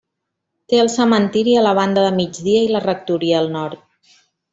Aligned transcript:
Té 0.71 0.77
el 0.83 0.87
cementiri 0.93 1.53
a 1.59 1.63
la 1.67 1.73
banda 1.81 2.05
de 2.07 2.13
migdia 2.21 2.63
i 2.69 2.75
la 2.77 2.81
rectoria 2.87 3.37
al 3.43 3.53
nord. 3.59 3.85